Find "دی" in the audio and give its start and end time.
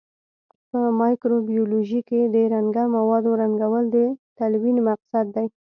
5.35-5.47